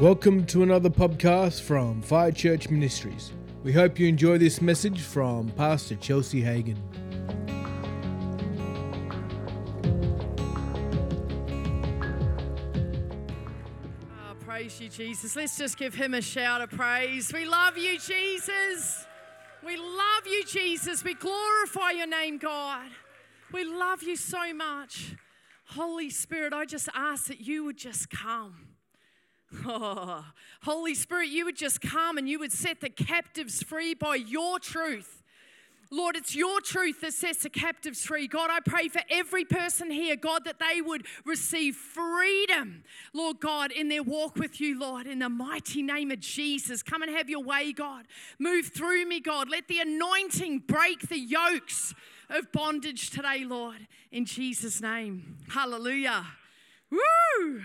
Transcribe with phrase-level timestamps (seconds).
[0.00, 3.34] Welcome to another podcast from Fire Church Ministries.
[3.62, 6.78] We hope you enjoy this message from Pastor Chelsea Hagen.
[14.08, 15.36] Oh, ah, praise you, Jesus.
[15.36, 17.30] Let's just give him a shout of praise.
[17.30, 19.04] We love you, Jesus.
[19.62, 21.04] We love you, Jesus.
[21.04, 22.88] We glorify your name, God.
[23.52, 25.14] We love you so much.
[25.66, 28.69] Holy Spirit, I just ask that you would just come.
[29.66, 30.24] Oh,
[30.62, 34.58] Holy Spirit, you would just come and you would set the captives free by your
[34.58, 35.20] truth.
[35.92, 38.28] Lord, it's your truth that sets the captives free.
[38.28, 43.72] God, I pray for every person here, God, that they would receive freedom, Lord God,
[43.72, 46.84] in their walk with you, Lord, in the mighty name of Jesus.
[46.84, 48.06] Come and have your way, God.
[48.38, 49.50] Move through me, God.
[49.50, 51.92] Let the anointing break the yokes
[52.28, 55.38] of bondage today, Lord, in Jesus' name.
[55.48, 56.24] Hallelujah.
[56.92, 57.62] Woo!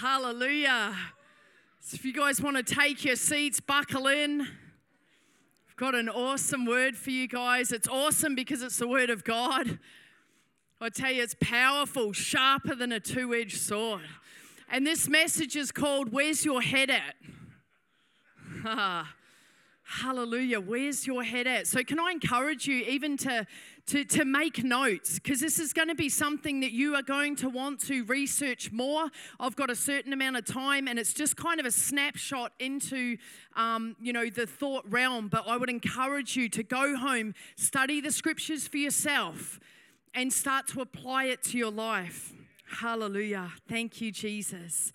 [0.00, 0.96] Hallelujah.
[1.80, 4.40] So if you guys want to take your seats, buckle in.
[4.40, 7.72] I've got an awesome word for you guys.
[7.72, 9.78] It's awesome because it's the word of God.
[10.80, 14.00] I tell you, it's powerful, sharper than a two edged sword.
[14.70, 17.14] And this message is called Where's Your Head At?
[18.64, 19.12] Ah.
[19.84, 20.60] Hallelujah.
[20.60, 21.66] Where's your head at?
[21.66, 23.46] So, can I encourage you even to,
[23.86, 25.18] to, to make notes?
[25.18, 28.70] Because this is going to be something that you are going to want to research
[28.70, 29.10] more.
[29.40, 33.16] I've got a certain amount of time, and it's just kind of a snapshot into,
[33.56, 35.28] um, you know, the thought realm.
[35.28, 39.58] But I would encourage you to go home, study the scriptures for yourself,
[40.14, 42.32] and start to apply it to your life.
[42.66, 43.52] Hallelujah.
[43.68, 44.92] Thank you, Jesus.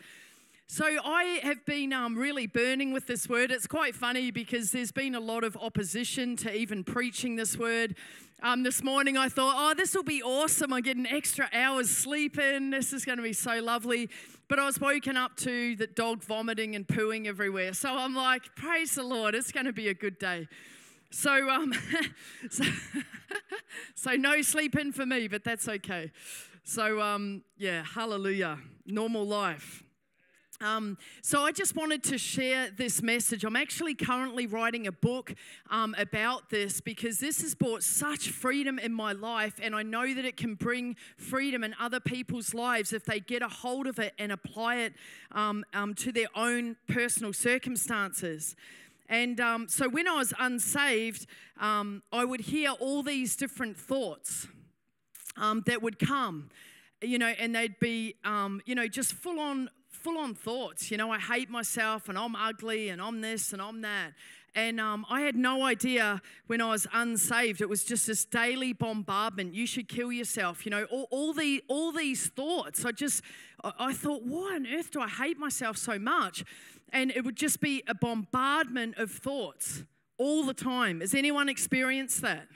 [0.70, 3.52] So I have been um, really burning with this word.
[3.52, 7.96] It's quite funny because there's been a lot of opposition to even preaching this word.
[8.44, 10.74] Um, this morning I thought, oh, this will be awesome.
[10.74, 12.72] I get an extra hour's sleep in.
[12.72, 14.10] This is going to be so lovely.
[14.50, 17.74] But I was woken up to the dog vomiting and pooing everywhere.
[17.74, 19.36] So I'm like, praise the Lord.
[19.36, 20.50] It's going to be a good day.
[21.12, 21.74] So, um,
[22.50, 22.66] so,
[23.96, 26.12] so no sleep in for me, but that's okay.
[26.66, 28.60] So, um, yeah, hallelujah.
[28.86, 29.86] Normal life.
[30.60, 33.44] Um, so I just wanted to share this message.
[33.44, 35.36] I'm actually currently writing a book
[35.70, 40.12] um, about this because this has brought such freedom in my life, and I know
[40.16, 44.00] that it can bring freedom in other people's lives if they get a hold of
[44.00, 44.94] it and apply it
[45.32, 48.56] um, um to their own personal circumstances.
[49.10, 51.28] And um, so when I was unsaved,
[51.60, 54.48] um, I would hear all these different thoughts
[55.38, 56.50] that would come
[57.02, 59.70] you know, and they'd be, um, you know, just full on
[60.08, 60.90] full on thoughts.
[60.90, 64.14] You know, I hate myself and I'm ugly and I'm this and I'm that.
[64.56, 67.60] And um, I had no idea when I was unsaved.
[67.62, 69.54] It was just this daily bombardment.
[69.54, 70.66] You should kill yourself.
[70.66, 72.86] You know, all, all, the, all these thoughts.
[72.86, 73.22] I just,
[73.64, 76.46] I thought, why on earth do I hate myself so much?
[76.94, 79.84] And it would just be a bombardment of thoughts
[80.18, 81.02] all the time.
[81.02, 82.48] Has anyone experienced that?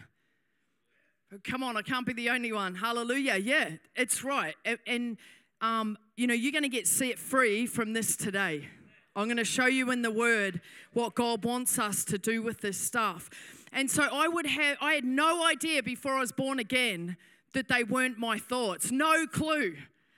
[1.44, 2.75] Come on, I can't be the only one.
[2.75, 3.38] Hallelujah.
[3.38, 4.56] Yeah, it's right.
[4.66, 5.18] And, and
[5.61, 8.67] um, you know, you're going to get set free from this today.
[9.16, 10.61] I'm going to show you in the Word
[10.94, 13.29] what God wants us to do with this stuff.
[13.71, 17.17] And so I would have, I had no idea before I was born again
[17.53, 18.91] that they weren't my thoughts.
[18.91, 19.75] No clue.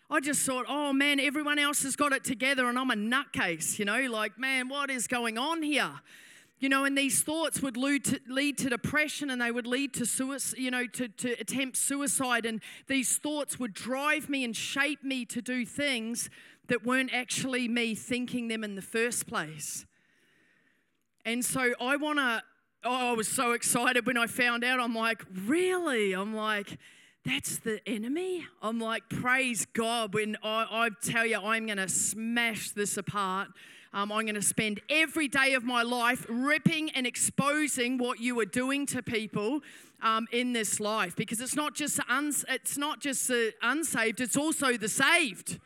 [0.09, 3.79] I just thought, oh man, everyone else has got it together and I'm a nutcase,
[3.79, 5.91] you know, like, man, what is going on here?
[6.63, 9.93] You know, and these thoughts would lead to, lead to depression and they would lead
[9.95, 12.45] to suicide, you know, to, to attempt suicide.
[12.45, 16.29] And these thoughts would drive me and shape me to do things
[16.69, 19.85] that weren't actually me thinking them in the first place.
[21.25, 22.41] And so I want to,
[22.85, 24.79] oh, I was so excited when I found out.
[24.79, 26.13] I'm like, really?
[26.13, 26.77] I'm like,
[27.25, 28.47] that's the enemy?
[28.61, 30.13] I'm like, praise God.
[30.13, 33.49] When I, I tell you, I'm going to smash this apart.
[33.93, 38.39] Um, I'm going to spend every day of my life ripping and exposing what you
[38.39, 39.61] are doing to people
[40.01, 44.35] um, in this life because it's not just uns- it's not just the unsaved, it's
[44.35, 45.59] also the saved.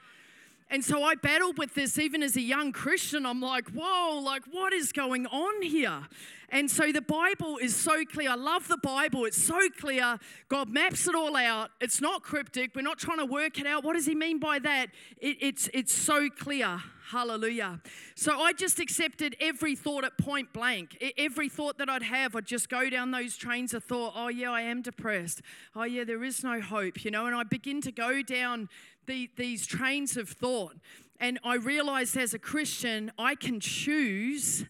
[0.69, 3.25] And so I battled with this even as a young Christian.
[3.25, 6.02] I'm like, whoa, like what is going on here?
[6.49, 8.31] And so the Bible is so clear.
[8.31, 9.23] I love the Bible.
[9.25, 10.17] It's so clear.
[10.49, 11.72] God maps it all out.
[11.79, 12.72] It's not cryptic.
[12.75, 13.85] We're not trying to work it out.
[13.85, 14.87] What does he mean by that?
[15.17, 16.81] It, it's, it's so clear.
[17.11, 17.79] Hallelujah.
[18.15, 21.01] So I just accepted every thought at point blank.
[21.17, 24.11] Every thought that I'd have, I'd just go down those trains of thought.
[24.13, 25.41] Oh, yeah, I am depressed.
[25.73, 27.25] Oh, yeah, there is no hope, you know.
[27.25, 28.67] And I begin to go down
[29.05, 30.75] the, these trains of thought.
[31.17, 34.65] And I realized as a Christian, I can choose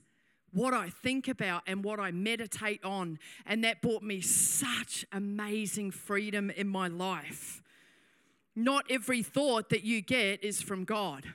[0.53, 3.17] what I think about and what I meditate on.
[3.47, 7.63] And that brought me such amazing freedom in my life.
[8.55, 11.25] Not every thought that you get is from God.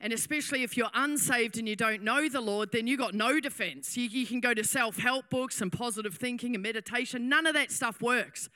[0.00, 3.40] And especially if you're unsaved and you don't know the Lord, then you got no
[3.40, 3.96] defense.
[3.96, 7.28] You, you can go to self help books and positive thinking and meditation.
[7.28, 8.48] None of that stuff works.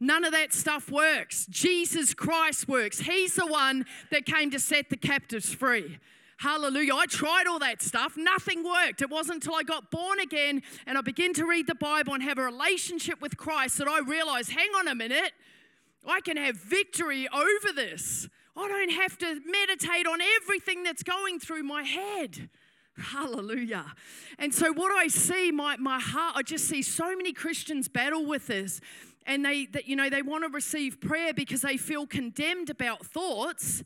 [0.00, 1.46] None of that stuff works.
[1.46, 3.00] Jesus Christ works.
[3.00, 5.98] He's the one that came to set the captives free.
[6.38, 6.94] Hallelujah.
[6.94, 9.00] I tried all that stuff, nothing worked.
[9.02, 12.22] It wasn't until I got born again and I began to read the Bible and
[12.22, 15.32] have a relationship with Christ that I realized hang on a minute,
[16.06, 18.28] I can have victory over this.
[18.56, 22.48] I don't have to meditate on everything that's going through my head.
[22.96, 23.92] Hallelujah.
[24.38, 28.24] And so, what I see, my, my heart, I just see so many Christians battle
[28.24, 28.80] with this.
[29.26, 33.06] And they, that, you know, they want to receive prayer because they feel condemned about
[33.06, 33.82] thoughts,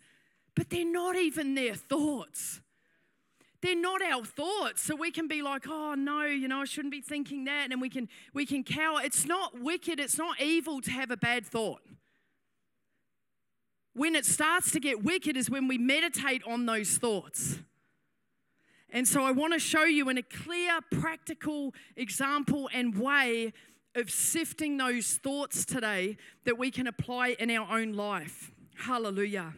[0.56, 2.60] but they're not even their thoughts.
[3.60, 4.82] They're not our thoughts.
[4.82, 7.70] So we can be like, oh no, you know, I shouldn't be thinking that.
[7.70, 9.00] And we can we can cower.
[9.02, 11.80] It's not wicked, it's not evil to have a bad thought.
[13.94, 17.58] When it starts to get wicked is when we meditate on those thoughts.
[18.90, 23.52] And so I want to show you in a clear, practical example and way
[23.94, 28.50] of sifting those thoughts today that we can apply in our own life.
[28.76, 29.54] Hallelujah.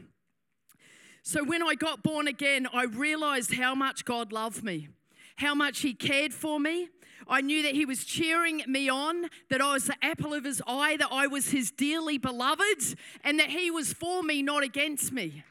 [1.22, 4.88] So when I got born again, I realized how much God loved me,
[5.36, 6.88] how much He cared for me,
[7.30, 10.60] I knew that He was cheering me on, that I was the apple of His
[10.66, 15.12] eye, that I was His dearly beloved, and that He was for me, not against
[15.12, 15.44] me.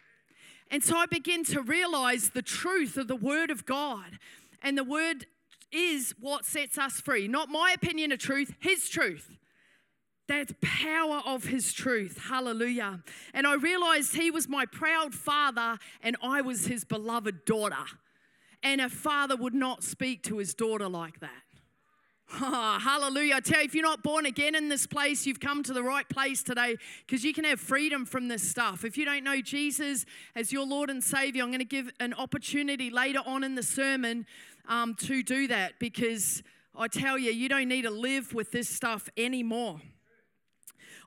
[0.69, 4.19] And so I began to realize the truth of the Word of God.
[4.61, 5.25] And the Word
[5.71, 7.27] is what sets us free.
[7.27, 9.31] Not my opinion of truth, His truth.
[10.27, 12.19] That power of His truth.
[12.29, 13.01] Hallelujah.
[13.33, 17.85] And I realized He was my proud father and I was His beloved daughter.
[18.61, 21.48] And a father would not speak to his daughter like that.
[22.31, 23.35] Oh, hallelujah.
[23.35, 25.81] I tell you, if you're not born again in this place, you've come to the
[25.81, 28.85] right place today because you can have freedom from this stuff.
[28.85, 30.05] If you don't know Jesus
[30.35, 33.63] as your Lord and Savior, I'm going to give an opportunity later on in the
[33.63, 34.27] sermon
[34.67, 36.43] um, to do that because
[36.75, 39.81] I tell you, you don't need to live with this stuff anymore.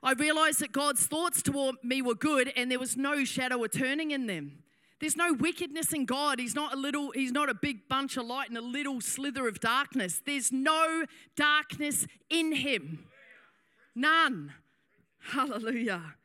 [0.03, 3.71] I realized that God's thoughts toward me were good and there was no shadow of
[3.71, 4.62] turning in them.
[5.03, 6.39] There's no wickedness in God.
[6.39, 9.49] He's not a little, he's not a big bunch of light and a little slither
[9.49, 10.21] of darkness.
[10.25, 11.03] There's no
[11.35, 13.03] darkness in him.
[13.93, 14.53] None.
[15.19, 16.15] Hallelujah.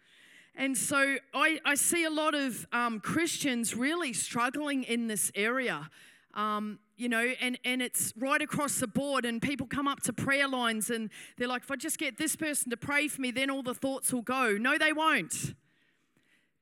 [0.55, 5.91] And so I, I see a lot of um, Christians really struggling in this area.
[6.35, 9.25] Um, you know, and, and it's right across the board.
[9.25, 12.37] And people come up to prayer lines and they're like, if I just get this
[12.37, 14.57] person to pray for me, then all the thoughts will go.
[14.57, 15.57] No, they won't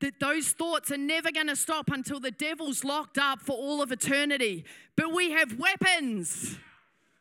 [0.01, 3.81] that those thoughts are never going to stop until the devil's locked up for all
[3.83, 4.65] of eternity.
[4.97, 6.59] But we have weapons.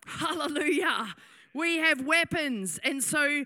[0.05, 1.15] Hallelujah.
[1.53, 2.79] We have weapons.
[2.83, 3.45] And so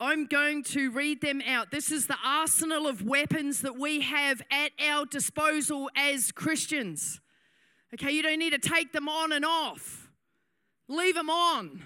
[0.00, 1.70] I'm going to read them out.
[1.70, 7.20] This is the arsenal of weapons that we have at our disposal as Christians.
[7.94, 10.08] Okay, you don't need to take them on and off,
[10.88, 11.82] leave them on.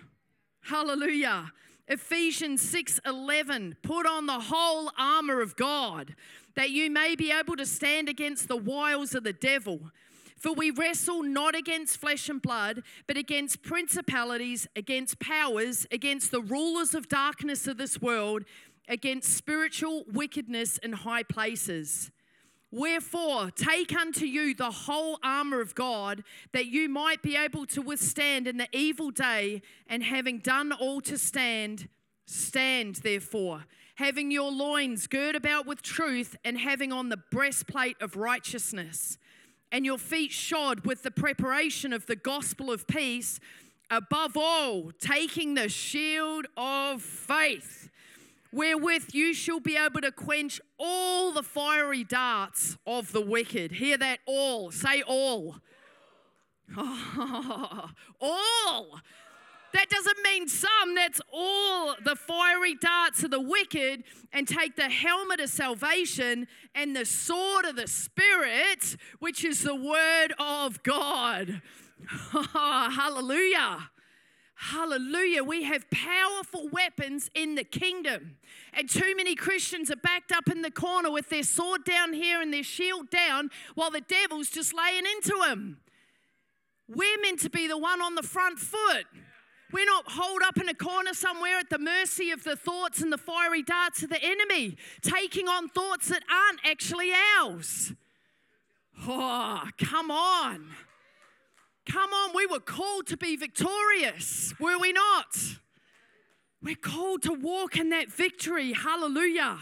[0.63, 1.53] Hallelujah.
[1.89, 6.15] Ephesians 6:11 put on the whole armor of God
[6.55, 9.91] that you may be able to stand against the wiles of the devil.
[10.37, 16.43] For we wrestle not against flesh and blood but against principalities against powers against the
[16.43, 18.45] rulers of darkness of this world
[18.87, 22.11] against spiritual wickedness in high places
[22.71, 26.23] Wherefore, take unto you the whole armor of God,
[26.53, 31.01] that you might be able to withstand in the evil day, and having done all
[31.03, 31.89] to stand,
[32.27, 38.17] stand therefore, having your loins girt about with truth, and having on the breastplate of
[38.17, 39.17] righteousness,
[39.73, 43.41] and your feet shod with the preparation of the gospel of peace,
[43.91, 47.88] above all, taking the shield of faith
[48.53, 53.73] wherewith you shall be able to quench all the fiery darts of the wicked.
[53.73, 54.71] Hear that all.
[54.71, 55.57] Say all.
[58.21, 59.01] all.
[59.75, 64.03] That doesn't mean some, that's all the fiery darts of the wicked,
[64.33, 69.75] and take the helmet of salvation and the sword of the Spirit, which is the
[69.75, 71.61] word of God.
[72.53, 73.91] Hallelujah.
[74.61, 75.45] Hallelujah.
[75.45, 78.39] We have powerful weapons in the kingdom.
[78.73, 82.43] And too many Christians are backed up in the corner with their sword down here
[82.43, 85.79] and their shield down while the devil's just laying into them.
[86.89, 89.07] We're meant to be the one on the front foot.
[89.73, 93.13] We're not holed up in a corner somewhere at the mercy of the thoughts and
[93.13, 97.93] the fiery darts of the enemy, taking on thoughts that aren't actually ours.
[99.07, 100.71] Oh, come on.
[101.89, 105.39] Come on, we were called to be victorious, were we not?
[106.63, 108.73] We're called to walk in that victory.
[108.75, 109.59] Hallelujah.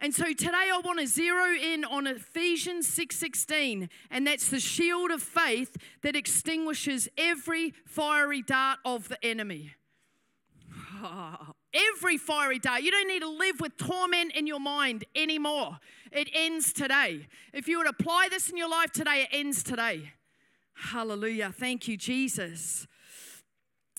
[0.00, 5.10] And so today I want to zero in on Ephesians 6:16 and that's the shield
[5.10, 9.74] of faith that extinguishes every fiery dart of the enemy.
[11.72, 12.82] Every fiery dart.
[12.82, 15.78] You don't need to live with torment in your mind anymore.
[16.10, 17.28] It ends today.
[17.52, 20.12] If you would apply this in your life today, it ends today.
[20.80, 21.52] Hallelujah.
[21.52, 22.86] Thank you, Jesus.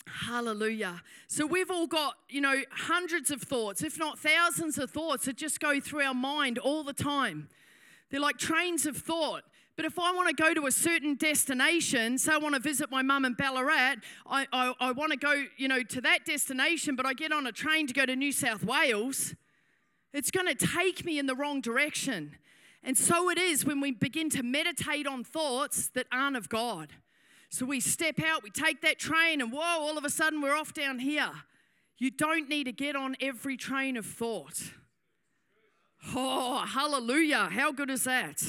[0.08, 1.02] Hallelujah.
[1.28, 5.38] So we've all got, you know, hundreds of thoughts, if not thousands of thoughts that
[5.38, 7.50] just go through our mind all the time.
[8.10, 9.44] They're like trains of thought.
[9.78, 12.92] But if I want to go to a certain destination, say I want to visit
[12.92, 13.96] my mum in Ballarat,
[14.26, 17.48] I, I, I want to go, you know, to that destination, but I get on
[17.48, 19.34] a train to go to New South Wales,
[20.14, 22.36] it's going to take me in the wrong direction.
[22.84, 26.94] And so it is when we begin to meditate on thoughts that aren't of God.
[27.50, 30.56] So we step out, we take that train, and whoa, all of a sudden we're
[30.56, 31.32] off down here.
[31.98, 34.72] You don't need to get on every train of thought.
[36.16, 37.50] Oh, hallelujah.
[37.52, 38.42] How good is that?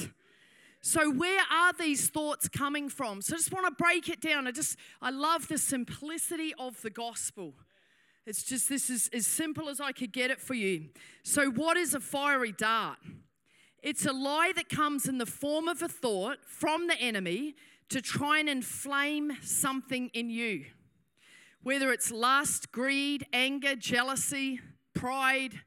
[0.81, 3.21] So where are these thoughts coming from?
[3.21, 4.47] So I just want to break it down.
[4.47, 7.53] I just I love the simplicity of the gospel.
[8.25, 10.89] It's just this is as simple as I could get it for you.
[11.23, 12.97] So what is a fiery dart?
[13.83, 17.55] It's a lie that comes in the form of a thought from the enemy
[17.89, 20.65] to try and inflame something in you.
[21.61, 24.61] Whether it's lust, greed, anger, jealousy,
[24.93, 25.61] pride,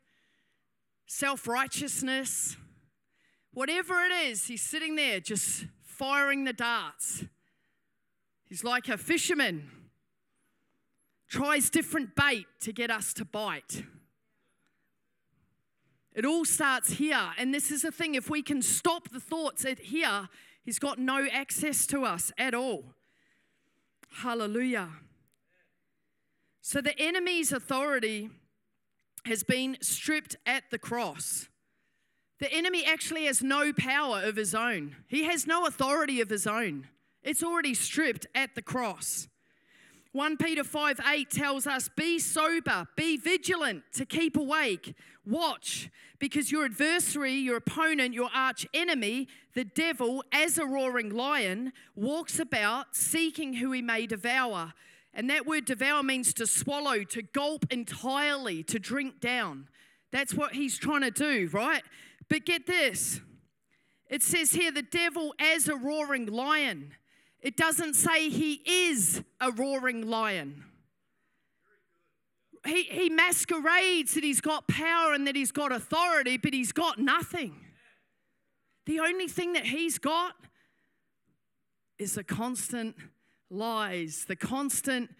[1.07, 2.57] self righteousness,
[3.53, 7.23] whatever it is, he's sitting there just firing the darts.
[8.49, 9.71] He's like a fisherman,
[11.29, 13.83] tries different bait to get us to bite.
[16.17, 17.31] It all starts here.
[17.39, 20.29] And this is the thing if we can stop the thoughts at here,
[20.67, 22.87] He's got no access to us at all.
[24.11, 24.89] Hallelujah.
[26.61, 28.31] So the enemy's authority
[29.25, 31.49] has been stripped at the cross.
[32.41, 36.49] The enemy actually has no power of his own, he has no authority of his
[36.49, 36.89] own.
[37.23, 39.29] It's already stripped at the cross.
[40.13, 44.95] 1 Peter 5 8 tells us, Be sober, be vigilant to keep awake,
[45.27, 51.73] watch, because your adversary, your opponent, your arch enemy, the devil, as a roaring lion,
[51.95, 54.73] walks about seeking who he may devour.
[55.13, 59.69] And that word devour means to swallow, to gulp entirely, to drink down.
[60.13, 61.83] That's what he's trying to do, right?
[62.29, 63.21] But get this
[64.09, 66.93] it says here, the devil as a roaring lion.
[67.41, 70.65] It doesn't say he is a roaring lion.
[72.67, 76.99] He, he masquerades that he's got power and that he's got authority, but he's got
[76.99, 77.55] nothing.
[78.87, 80.35] The only thing that he's got
[81.99, 82.97] is the constant
[83.51, 85.11] lies, the constant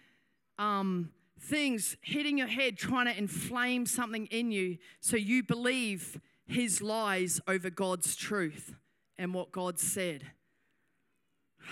[0.57, 6.81] um, things hitting your head, trying to inflame something in you so you believe his
[6.81, 8.75] lies over God's truth
[9.17, 10.31] and what God said.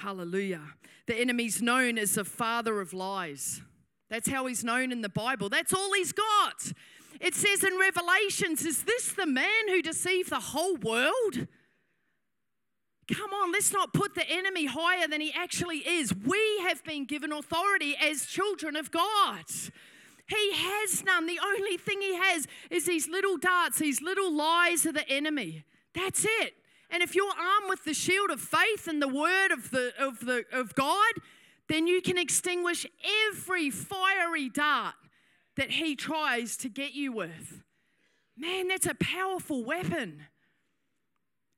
[0.01, 0.61] Hallelujah.
[1.07, 3.61] The enemy's known as the father of lies.
[4.09, 5.49] That's how he's known in the Bible.
[5.49, 6.71] That's all he's got.
[7.19, 11.47] It says in Revelations, Is this the man who deceived the whole world?
[13.11, 16.13] Come on, let's not put the enemy higher than he actually is.
[16.13, 19.45] We have been given authority as children of God.
[20.27, 21.27] He has none.
[21.27, 25.63] The only thing he has is these little darts, these little lies of the enemy.
[25.93, 26.55] That's it.
[26.89, 30.19] And if you're armed with the shield of faith and the word of, the, of,
[30.21, 31.13] the, of God,
[31.67, 32.85] then you can extinguish
[33.29, 34.95] every fiery dart
[35.57, 37.63] that he tries to get you with.
[38.37, 40.25] Man, that's a powerful weapon.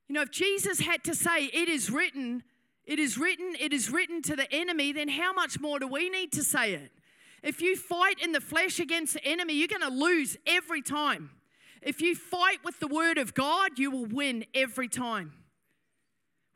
[0.07, 2.43] You know, if Jesus had to say, It is written,
[2.85, 6.09] it is written, it is written to the enemy, then how much more do we
[6.09, 6.91] need to say it?
[7.43, 11.31] If you fight in the flesh against the enemy, you're going to lose every time.
[11.81, 15.33] If you fight with the word of God, you will win every time.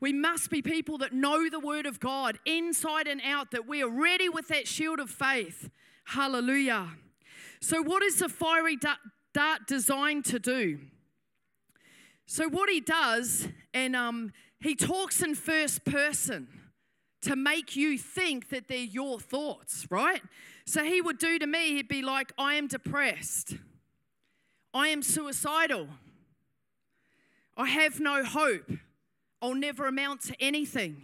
[0.02, 3.84] We must be people that know the word of God inside and out, that we
[3.84, 5.70] are ready with that shield of faith.
[6.06, 6.90] Hallelujah.
[7.62, 10.80] So, what is the fiery dart designed to do?
[12.26, 16.48] So, what he does, and um, he talks in first person
[17.22, 20.24] to make you think that they're your thoughts, right?
[20.66, 23.56] So, he would do to me, he'd be like, I am depressed.
[24.74, 25.90] I am suicidal.
[27.56, 28.72] I have no hope.
[29.42, 31.02] I'll never amount to anything.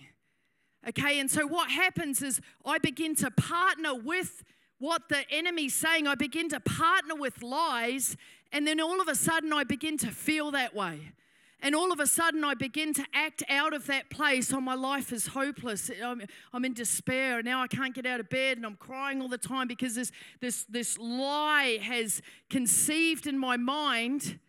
[0.87, 4.43] Okay, and so what happens is I begin to partner with
[4.79, 6.07] what the enemy's saying.
[6.07, 8.15] I begin to partner with lies,
[8.51, 11.13] and then all of a sudden I begin to feel that way.
[11.59, 14.53] And all of a sudden, I begin to act out of that place.
[14.53, 15.89] Oh, my life is hopeless.
[16.03, 16.21] I'm,
[16.53, 17.37] I'm in despair.
[17.39, 19.95] and Now I can't get out of bed and I'm crying all the time because
[19.95, 24.39] this, this, this lie has conceived in my mind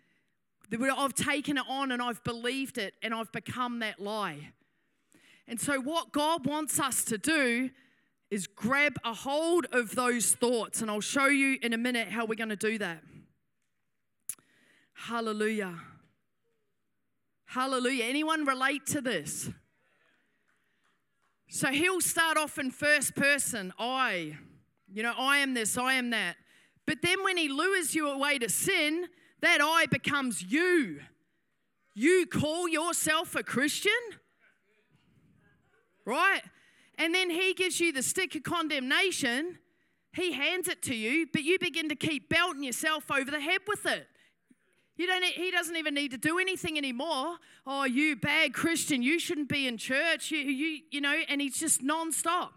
[0.70, 4.52] I've taken it on and I've believed it and I've become that lie.
[5.46, 7.70] And so, what God wants us to do
[8.30, 10.82] is grab a hold of those thoughts.
[10.82, 13.02] And I'll show you in a minute how we're going to do that.
[14.92, 15.74] Hallelujah.
[17.46, 18.04] Hallelujah.
[18.04, 19.48] Anyone relate to this?
[21.48, 24.36] So he'll start off in first person I.
[24.92, 26.36] You know, I am this, I am that.
[26.84, 29.06] But then when he lures you away to sin,
[29.40, 31.00] that I becomes you.
[31.94, 33.92] You call yourself a Christian?
[36.04, 36.42] Right?
[36.96, 39.58] And then he gives you the stick of condemnation.
[40.12, 43.60] He hands it to you, but you begin to keep belting yourself over the head
[43.66, 44.06] with it.
[44.96, 47.36] You don't, he doesn't even need to do anything anymore.
[47.64, 50.32] Oh, you bad Christian, you shouldn't be in church.
[50.32, 52.50] You, you, you know, and he's just nonstop.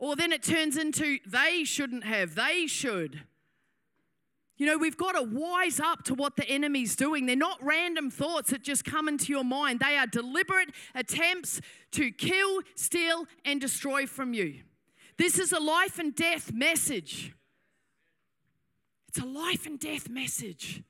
[0.00, 3.22] Or then it turns into they shouldn't have, they should.
[4.60, 7.24] You know, we've got to wise up to what the enemy's doing.
[7.24, 11.62] They're not random thoughts that just come into your mind, they are deliberate attempts
[11.92, 14.56] to kill, steal, and destroy from you.
[15.16, 17.32] This is a life and death message.
[19.08, 20.82] It's a life and death message.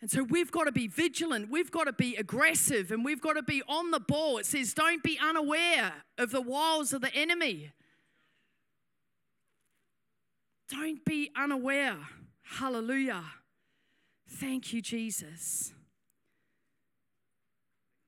[0.00, 3.34] And so we've got to be vigilant, we've got to be aggressive, and we've got
[3.34, 4.38] to be on the ball.
[4.38, 7.72] It says, don't be unaware of the wiles of the enemy.
[10.70, 11.98] Don't be unaware.
[12.48, 13.24] Hallelujah.
[14.28, 15.72] Thank you, Jesus.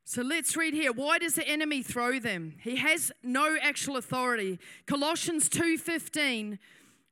[0.05, 0.91] So let's read here.
[0.91, 2.55] Why does the enemy throw them?
[2.63, 4.59] He has no actual authority.
[4.87, 6.59] Colossians 2:15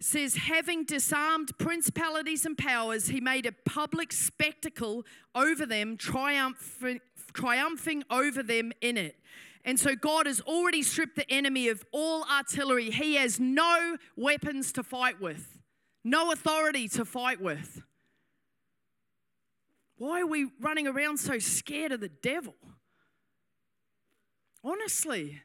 [0.01, 5.05] says, having disarmed principalities and powers, he made a public spectacle
[5.35, 7.01] over them, triumphing,
[7.33, 9.17] triumphing over them in it.
[9.65, 12.91] And so God has already stripped the enemy of all artillery.
[12.91, 15.56] He has no weapons to fight with,
[16.07, 17.83] no authority to fight with.
[19.99, 22.55] Why are we running around so scared of the devil?
[24.63, 25.41] Honestly,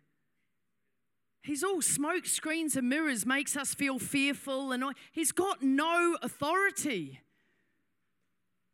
[1.43, 7.21] He's all smoke screens and mirrors, makes us feel fearful, and he's got no authority.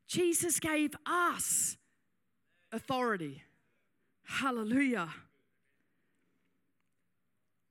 [0.08, 1.78] Jesus gave us
[2.72, 3.44] authority.
[4.26, 5.10] Hallelujah.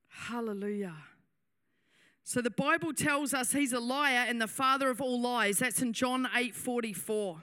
[0.09, 0.95] Hallelujah.
[2.29, 5.61] So the Bible tells us he's a liar and the father of all lies.
[5.61, 7.41] That's in John 8 44.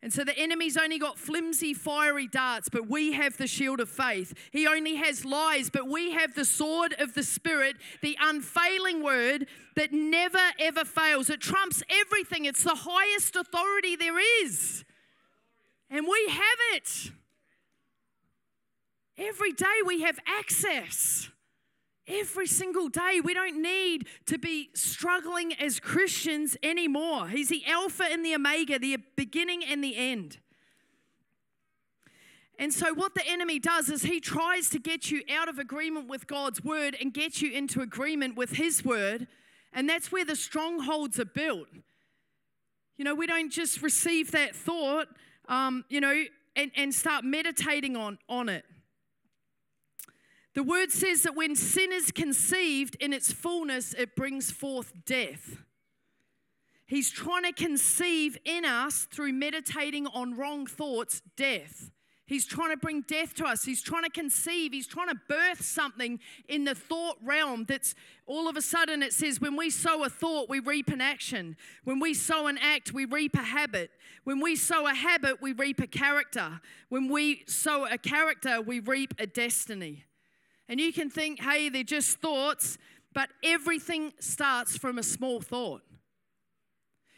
[0.00, 3.88] And so the enemy's only got flimsy, fiery darts, but we have the shield of
[3.88, 4.32] faith.
[4.52, 9.48] He only has lies, but we have the sword of the Spirit, the unfailing word
[9.74, 11.28] that never ever fails.
[11.28, 14.84] It trumps everything, it's the highest authority there is.
[15.90, 17.10] And we have it.
[19.18, 21.28] Every day we have access.
[22.08, 23.20] Every single day.
[23.22, 27.28] We don't need to be struggling as Christians anymore.
[27.28, 30.38] He's the Alpha and the Omega, the beginning and the end.
[32.58, 36.08] And so, what the enemy does is he tries to get you out of agreement
[36.08, 39.26] with God's word and get you into agreement with his word.
[39.72, 41.68] And that's where the strongholds are built.
[42.96, 45.08] You know, we don't just receive that thought,
[45.48, 48.64] um, you know, and, and start meditating on, on it.
[50.56, 55.58] The word says that when sin is conceived in its fullness, it brings forth death.
[56.86, 61.90] He's trying to conceive in us through meditating on wrong thoughts, death.
[62.24, 63.64] He's trying to bring death to us.
[63.64, 64.72] He's trying to conceive.
[64.72, 67.94] He's trying to birth something in the thought realm that's
[68.26, 71.58] all of a sudden it says, when we sow a thought, we reap an action.
[71.84, 73.90] When we sow an act, we reap a habit.
[74.24, 76.62] When we sow a habit, we reap a character.
[76.88, 80.04] When we sow a character, we reap a destiny.
[80.68, 82.78] And you can think, hey, they're just thoughts,
[83.14, 85.82] but everything starts from a small thought.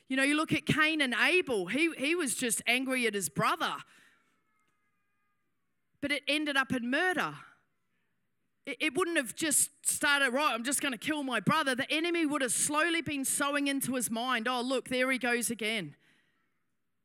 [0.08, 3.28] You know, you look at Cain and Abel, he, he was just angry at his
[3.28, 3.74] brother,
[6.00, 7.34] but it ended up in murder.
[8.64, 11.74] It, it wouldn't have just started, right, I'm just going to kill my brother.
[11.74, 15.50] The enemy would have slowly been sowing into his mind, oh, look, there he goes
[15.50, 15.94] again.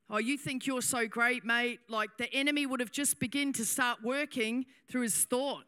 [0.09, 1.79] Oh, you think you're so great, mate?
[1.89, 5.65] Like the enemy would have just begun to start working through his thoughts.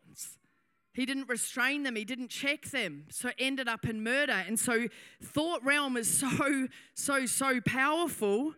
[0.95, 3.03] He didn't restrain them, he didn't check them.
[3.09, 4.31] So it ended up in murder.
[4.47, 4.87] And so
[5.21, 8.53] thought realm is so, so, so powerful.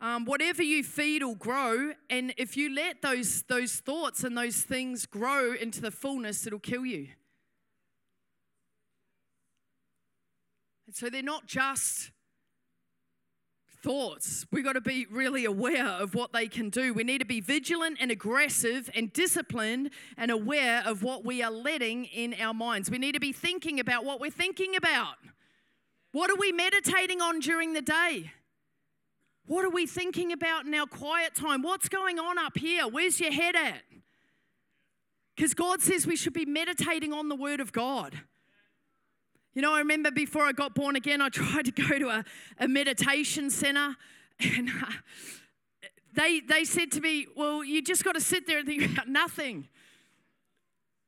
[0.00, 4.62] Um, whatever you feed will grow, and if you let those, those thoughts and those
[4.62, 7.06] things grow into the fullness, it'll kill you.
[10.88, 12.10] And so they're not just
[13.84, 14.46] thoughts.
[14.50, 16.94] We've got to be really aware of what they can do.
[16.94, 21.50] We need to be vigilant and aggressive and disciplined and aware of what we are
[21.50, 22.90] letting in our minds.
[22.90, 25.16] We need to be thinking about what we're thinking about.
[26.12, 28.32] What are we meditating on during the day?
[29.46, 31.60] What are we thinking about in our quiet time?
[31.60, 32.88] What's going on up here?
[32.88, 33.82] Where's your head at?
[35.36, 38.20] Because God says we should be meditating on the Word of God.
[39.54, 42.24] You know, I remember before I got born again, I tried to go to a,
[42.58, 43.96] a meditation center,
[44.40, 44.90] and uh,
[46.12, 49.08] they, they said to me, Well, you just got to sit there and think about
[49.08, 49.68] nothing.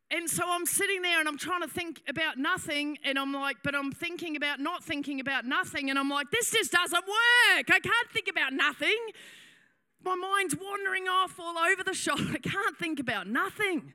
[0.09, 3.57] And so I'm sitting there and I'm trying to think about nothing, and I'm like,
[3.65, 7.67] but I'm thinking about not thinking about nothing, and I'm like, this just doesn't work.
[7.69, 8.97] I can't think about nothing.
[10.05, 12.21] My mind's wandering off all over the shop.
[12.21, 13.93] I can't think about nothing.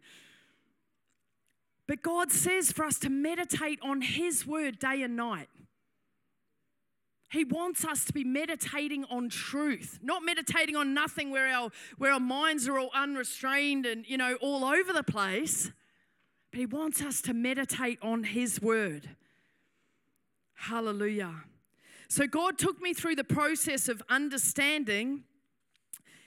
[1.88, 5.50] But God says for us to meditate on His word day and night.
[7.32, 12.12] He wants us to be meditating on truth, not meditating on nothing where our, where
[12.12, 15.72] our minds are all unrestrained and, you know, all over the place.
[16.52, 19.16] But He wants us to meditate on His word.
[20.56, 21.44] Hallelujah.
[22.10, 25.24] So God took me through the process of understanding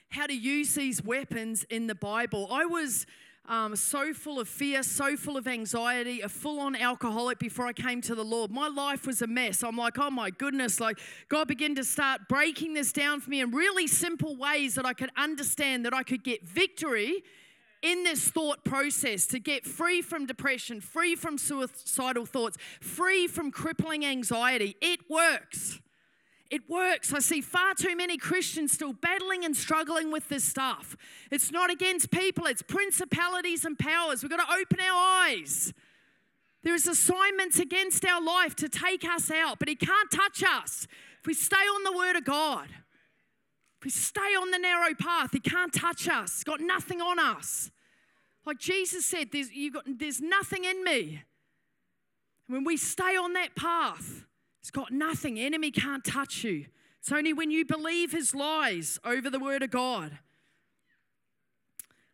[0.09, 2.49] how to use these weapons in the Bible.
[2.51, 3.05] I was
[3.47, 7.73] um, so full of fear, so full of anxiety, a full on alcoholic before I
[7.73, 8.51] came to the Lord.
[8.51, 9.63] My life was a mess.
[9.63, 13.41] I'm like, oh my goodness, like God began to start breaking this down for me
[13.41, 17.23] in really simple ways that I could understand that I could get victory
[17.83, 23.51] in this thought process to get free from depression, free from suicidal thoughts, free from
[23.51, 24.75] crippling anxiety.
[24.81, 25.81] It works.
[26.55, 27.13] It works.
[27.13, 30.97] I see far too many Christians still battling and struggling with this stuff.
[31.33, 34.23] It's not against people, it's principalities and powers.
[34.23, 35.73] We've got to open our eyes.
[36.63, 40.87] There is assignments against our life to take us out, but He can't touch us
[41.19, 42.69] if we stay on the Word of God.
[43.81, 46.37] If we stay on the narrow path, He can't touch us.
[46.37, 47.73] He's got nothing on us.
[48.47, 51.25] Like Jesus said, there's, you've got, there's nothing in me.
[52.47, 54.25] When we stay on that path,
[54.65, 55.39] it's got nothing.
[55.39, 56.65] Enemy can't touch you.
[56.99, 60.21] It's only when you believe his lies over the word of God.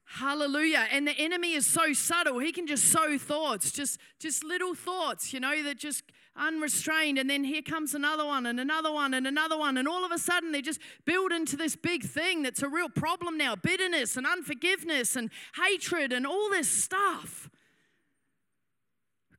[0.02, 0.88] Hallelujah.
[0.90, 2.40] And the enemy is so subtle.
[2.40, 6.02] He can just sow thoughts, just, just little thoughts, you know, that just
[6.34, 7.18] unrestrained.
[7.18, 9.76] And then here comes another one and another one and another one.
[9.76, 12.88] And all of a sudden, they just build into this big thing that's a real
[12.88, 17.48] problem now bitterness and unforgiveness and hatred and all this stuff.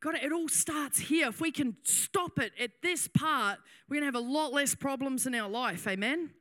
[0.02, 1.28] God, it all starts here.
[1.28, 4.74] If we can stop it at this part, we're going to have a lot less
[4.74, 5.88] problems in our life.
[5.88, 6.32] Amen?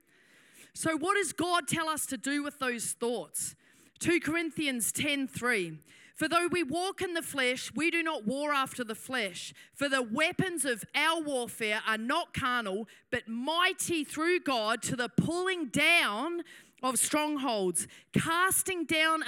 [0.73, 3.55] So, what does God tell us to do with those thoughts?
[3.99, 5.79] 2 Corinthians 10 3.
[6.15, 9.53] For though we walk in the flesh, we do not war after the flesh.
[9.75, 15.09] For the weapons of our warfare are not carnal, but mighty through God to the
[15.09, 16.43] pulling down
[16.83, 19.23] of strongholds, casting down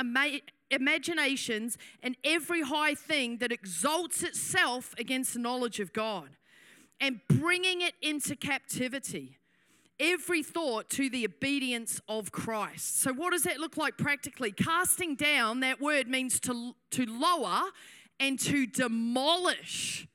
[0.72, 6.30] imaginations and every high thing that exalts itself against the knowledge of God,
[7.00, 9.38] and bringing it into captivity
[10.00, 13.00] every thought to the obedience of Christ.
[13.00, 14.50] So, what does that look like practically?
[14.50, 17.62] Casting down, that word means to, to lower
[18.18, 20.06] and to demolish.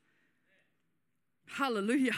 [1.46, 2.12] Hallelujah.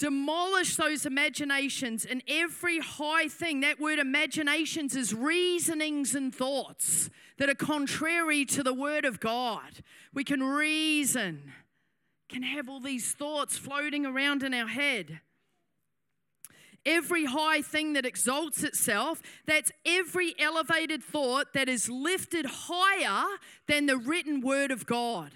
[0.00, 3.60] Demolish those imaginations and every high thing.
[3.60, 9.82] That word imaginations is reasonings and thoughts that are contrary to the word of God.
[10.14, 11.52] We can reason,
[12.30, 15.20] can have all these thoughts floating around in our head.
[16.86, 23.26] Every high thing that exalts itself, that's every elevated thought that is lifted higher
[23.68, 25.32] than the written word of God.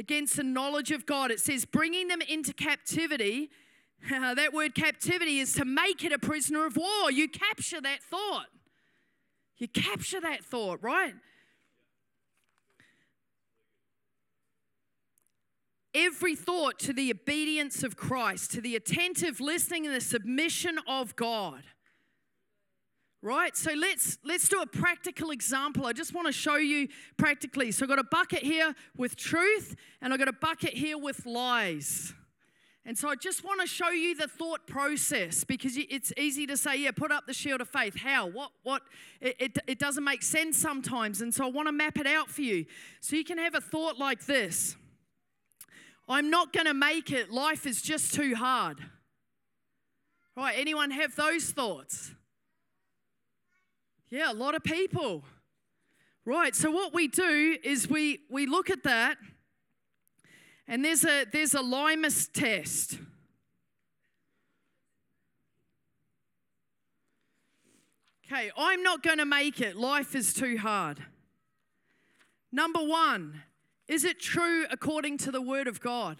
[0.00, 3.50] Against the knowledge of God, it says, bringing them into captivity.
[4.10, 7.10] that word captivity is to make it a prisoner of war.
[7.10, 8.46] You capture that thought.
[9.58, 11.14] You capture that thought, right?
[15.94, 21.16] every thought to the obedience of Christ, to the attentive listening and the submission of
[21.16, 21.62] God.
[23.22, 23.54] Right?
[23.54, 25.86] So let's let's do a practical example.
[25.86, 27.70] I just want to show you practically.
[27.70, 31.26] So I've got a bucket here with truth and I've got a bucket here with
[31.26, 32.14] lies.
[32.86, 36.56] And so I just want to show you the thought process because it's easy to
[36.56, 37.94] say, yeah, put up the shield of faith.
[37.96, 38.26] How?
[38.26, 38.52] What?
[38.62, 38.82] What?
[39.20, 41.20] It, it, it doesn't make sense sometimes.
[41.20, 42.64] And so I want to map it out for you.
[43.00, 44.76] So you can have a thought like this
[46.08, 47.30] I'm not going to make it.
[47.30, 48.78] Life is just too hard.
[50.36, 50.54] Right?
[50.58, 52.12] Anyone have those thoughts?
[54.10, 55.24] Yeah, a lot of people.
[56.24, 56.54] Right.
[56.54, 59.16] So what we do is we we look at that
[60.66, 62.98] and there's a there's a litmus test.
[68.32, 69.76] Okay, I'm not going to make it.
[69.76, 71.02] Life is too hard.
[72.52, 73.42] Number 1,
[73.88, 76.16] is it true according to the Word of God?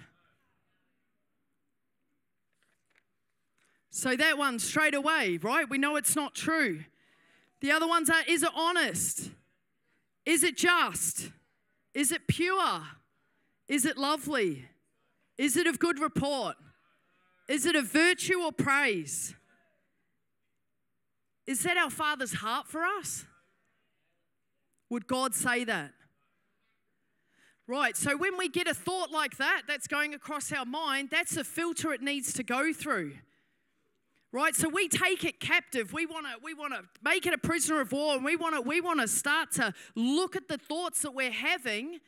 [3.91, 5.71] So that one straight away, right?
[5.71, 6.81] We know it's not true.
[7.61, 9.31] The other ones are is it honest?
[10.25, 11.31] Is it just?
[11.95, 12.83] Is it pure?
[13.69, 14.67] Is it lovely?
[15.39, 16.57] Is it of good report?
[17.49, 19.35] Is it a virtue or praise?
[21.47, 23.25] Is that our Father's heart for us?
[24.89, 25.93] Would God say that?
[27.67, 31.37] Right, so when we get a thought like that that's going across our mind, that's
[31.37, 33.15] a filter it needs to go through.
[34.33, 35.93] Right, so we take it captive.
[35.93, 38.55] We want to we want to make it a prisoner of war and we want
[38.55, 41.99] to we want to start to look at the thoughts that we're having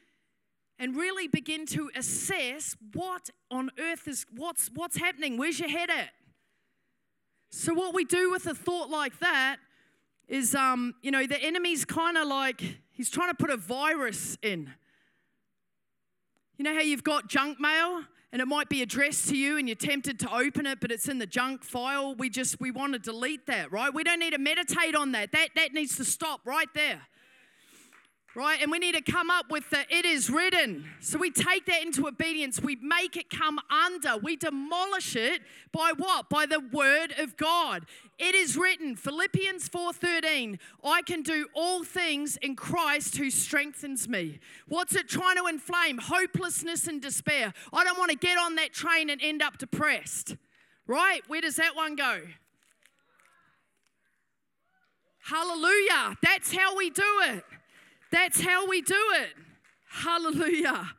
[0.78, 5.36] and really begin to assess what on earth is what's what's happening.
[5.36, 6.10] Where's your head at?
[7.50, 9.56] So what we do with a thought like that
[10.28, 14.38] is um, you know, the enemy's kind of like he's trying to put a virus
[14.42, 14.72] in.
[16.56, 19.68] You know how you've got junk mail and it might be addressed to you and
[19.68, 22.14] you're tempted to open it but it's in the junk file.
[22.14, 23.92] We just we want to delete that right?
[23.92, 25.32] We don't need to meditate on that.
[25.32, 27.02] That that needs to stop right there
[28.34, 28.60] right?
[28.62, 30.86] And we need to come up with the it is written.
[31.00, 32.60] So we take that into obedience.
[32.60, 34.16] We make it come under.
[34.16, 35.42] We demolish it
[35.72, 36.28] by what?
[36.30, 37.84] By the word of god.
[38.18, 44.38] It is written philippians 4.13 i can do all things in christ who strengthens me.
[44.68, 45.98] What's it trying to inflame?
[45.98, 47.52] Hopelessness and despair.
[47.72, 50.36] I don't want to get on that train and end up depressed.
[50.86, 51.22] Right?
[51.28, 52.20] Where does that one go?
[55.24, 56.16] Hallelujah.
[56.22, 57.44] That's how we do it
[58.12, 59.30] that's how we do it.
[59.88, 60.90] Hallelujah.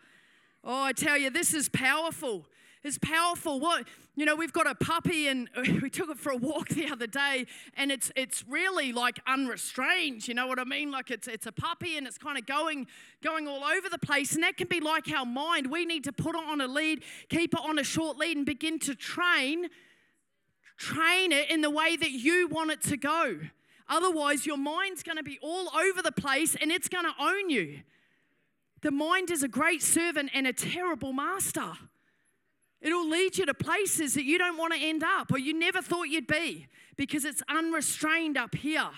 [0.63, 2.45] Oh, I tell you, this is powerful.
[2.83, 3.59] It's powerful.
[3.59, 5.49] What you know, we've got a puppy, and
[5.81, 7.45] we took it for a walk the other day,
[7.75, 10.27] and it's it's really like unrestrained.
[10.27, 10.91] You know what I mean?
[10.91, 12.87] Like it's it's a puppy, and it's kind of going
[13.23, 15.71] going all over the place, and that can be like our mind.
[15.71, 18.45] We need to put it on a lead, keep it on a short lead, and
[18.45, 19.69] begin to train
[20.75, 23.39] train it in the way that you want it to go.
[23.93, 27.51] Otherwise, your mind's going to be all over the place and it's going to own
[27.51, 27.81] you.
[28.81, 31.73] The mind is a great servant and a terrible master.
[32.81, 35.79] It'll lead you to places that you don't want to end up or you never
[35.79, 38.89] thought you'd be because it's unrestrained up here.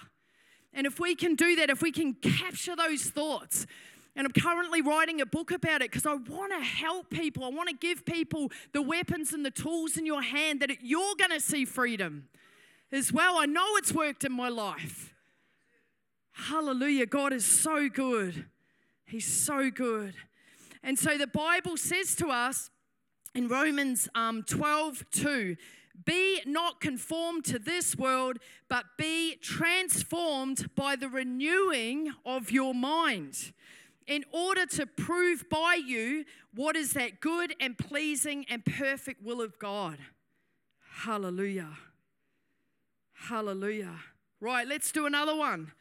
[0.74, 3.68] And if we can do that, if we can capture those thoughts,
[4.16, 7.44] and I'm currently writing a book about it because I want to help people.
[7.44, 11.16] I want to give people the weapons and the tools in your hand that you're
[11.18, 12.30] going to see freedom
[12.96, 13.38] as well.
[13.38, 15.14] I know it's worked in my life.
[16.32, 17.06] Hallelujah.
[17.06, 18.46] God is so good.
[19.06, 20.14] He's so good.
[20.84, 22.70] And so the Bible says to us
[23.34, 25.56] in Romans um, 12 2,
[26.04, 28.38] be not conformed to this world,
[28.70, 33.54] but be transformed by the renewing of your mind,
[34.06, 39.42] in order to prove by you what is that good and pleasing and perfect will
[39.42, 39.98] of God.
[41.04, 41.70] Hallelujah.
[43.28, 43.96] Hallelujah.
[44.40, 45.72] Right, let's do another one.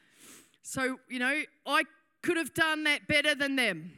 [0.63, 1.83] So, you know, I
[2.23, 3.93] could have done that better than them.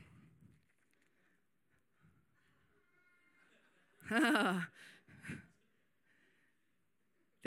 [4.10, 4.64] They're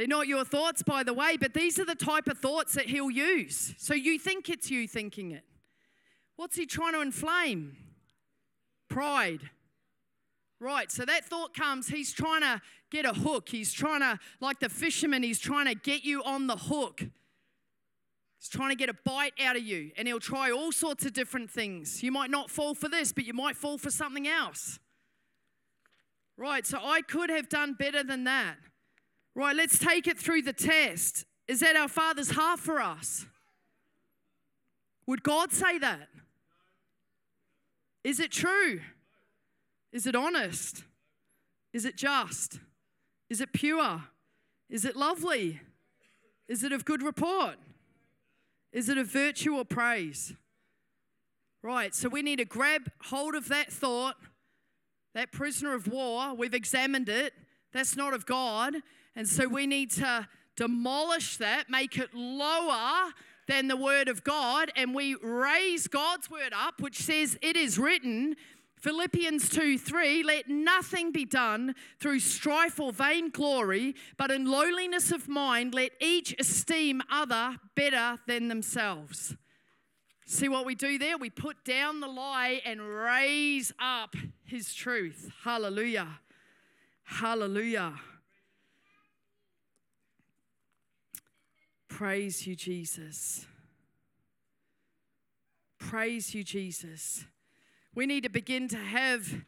[0.07, 3.11] not your thoughts, by the way, but these are the type of thoughts that he'll
[3.11, 3.73] use.
[3.77, 5.43] So you think it's you thinking it.
[6.37, 7.75] What's he trying to inflame?
[8.87, 9.49] Pride.
[10.61, 13.47] Right, so that thought comes, he's trying to get a hook.
[13.49, 16.99] He's trying to, like the fisherman, he's trying to get you on the hook.
[16.99, 21.13] He's trying to get a bite out of you, and he'll try all sorts of
[21.13, 22.03] different things.
[22.03, 24.79] You might not fall for this, but you might fall for something else.
[26.35, 28.55] Right, so I could have done better than that.
[29.35, 31.25] Right, let's take it through the test.
[31.47, 33.25] Is that our Father's heart for us?
[35.05, 36.09] Would God say that?
[38.03, 38.81] Is it true?
[39.91, 40.83] Is it honest?
[41.73, 42.59] Is it just?
[43.29, 44.03] Is it pure?
[44.69, 45.61] Is it lovely?
[46.47, 47.55] Is it of good report?
[48.71, 50.33] Is it of virtue or praise?
[51.61, 54.15] Right, so we need to grab hold of that thought,
[55.13, 56.33] that prisoner of war.
[56.33, 57.33] We've examined it.
[57.73, 58.75] That's not of God.
[59.15, 63.11] And so we need to demolish that, make it lower
[63.47, 67.79] than the word of God, and we raise God's word up, which says, It is
[67.79, 68.35] written,
[68.79, 75.27] Philippians 2 3, let nothing be done through strife or vainglory, but in lowliness of
[75.27, 79.35] mind, let each esteem other better than themselves.
[80.25, 81.17] See what we do there?
[81.17, 84.15] We put down the lie and raise up
[84.45, 85.31] his truth.
[85.43, 86.19] Hallelujah.
[87.03, 87.95] Hallelujah.
[91.87, 93.45] Praise you, Jesus.
[95.79, 97.25] Praise you, Jesus.
[97.99, 99.43] We need to begin to have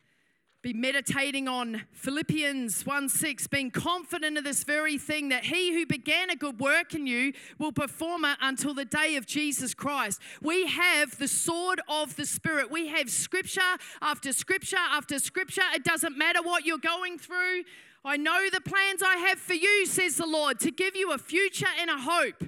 [0.62, 5.86] be meditating on Philippians 1 6, being confident of this very thing that he who
[5.86, 10.20] began a good work in you will perform it until the day of Jesus Christ.
[10.42, 12.70] We have the sword of the Spirit.
[12.70, 13.62] We have scripture
[14.02, 15.64] after scripture after scripture.
[15.74, 17.64] It doesn't matter what you're going through.
[18.04, 21.18] I know the plans I have for you, says the Lord, to give you a
[21.18, 22.44] future and a hope.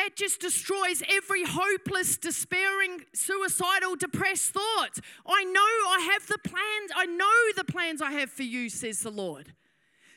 [0.00, 4.98] That just destroys every hopeless, despairing, suicidal, depressed thought.
[5.26, 9.00] I know I have the plans, I know the plans I have for you, says
[9.00, 9.52] the Lord.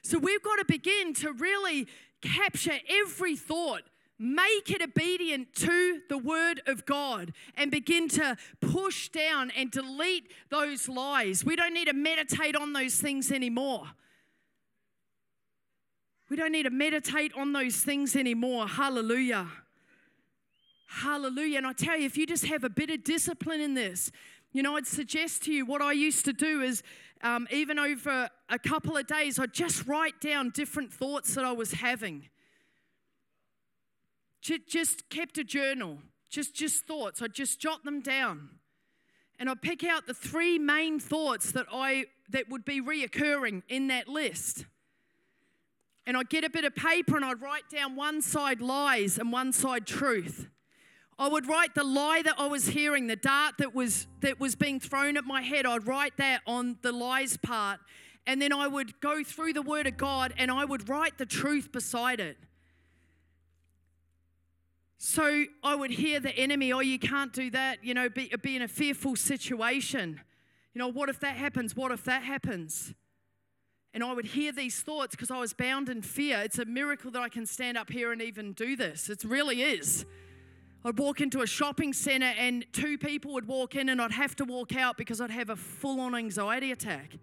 [0.01, 1.87] So we've got to begin to really
[2.21, 3.81] capture every thought,
[4.17, 10.31] make it obedient to the Word of God, and begin to push down and delete
[10.49, 11.43] those lies.
[11.43, 13.87] We don't need to meditate on those things anymore.
[16.29, 18.65] We don't need to meditate on those things anymore.
[18.65, 19.49] Hallelujah.
[21.01, 21.57] Hallelujah.
[21.57, 24.11] And I tell you, if you just have a bit of discipline in this,
[24.51, 26.83] you know, I'd suggest to you what I used to do is
[27.23, 31.51] um, even over a couple of days, I'd just write down different thoughts that I
[31.51, 32.29] was having.
[34.39, 35.97] Just kept a journal,
[36.29, 37.23] just, just thoughts.
[37.23, 38.49] I'd just jot them down.
[39.39, 43.87] And I'd pick out the three main thoughts that, I, that would be reoccurring in
[43.87, 44.65] that list.
[46.05, 49.31] And I'd get a bit of paper and I'd write down one side lies and
[49.31, 50.49] one side truth.
[51.19, 54.55] I would write the lie that I was hearing, the dart that was that was
[54.55, 55.65] being thrown at my head.
[55.65, 57.79] I'd write that on the lies part.
[58.25, 61.25] And then I would go through the word of God and I would write the
[61.25, 62.37] truth beside it.
[64.97, 68.55] So I would hear the enemy, oh, you can't do that, you know, be, be
[68.55, 70.21] in a fearful situation.
[70.73, 71.75] You know, what if that happens?
[71.75, 72.93] What if that happens?
[73.93, 76.39] And I would hear these thoughts because I was bound in fear.
[76.39, 79.09] It's a miracle that I can stand up here and even do this.
[79.09, 80.05] It really is.
[80.85, 84.35] I'd walk into a shopping center and two people would walk in and I'd have
[84.37, 87.17] to walk out because I'd have a full on anxiety attack.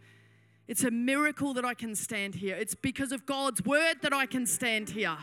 [0.67, 2.57] It's a miracle that I can stand here.
[2.57, 5.19] It's because of God's word that I can stand here.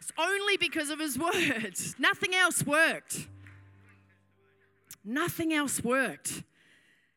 [0.00, 1.74] It's only because of His word.
[1.98, 3.28] Nothing else worked.
[5.04, 6.42] Nothing else worked.